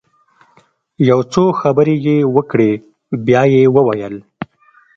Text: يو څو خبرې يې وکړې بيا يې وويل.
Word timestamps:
يو 1.09 1.19
څو 1.33 1.43
خبرې 1.61 1.95
يې 2.05 2.17
وکړې 2.35 2.71
بيا 3.25 3.41
يې 3.53 3.63
وويل. 3.75 4.15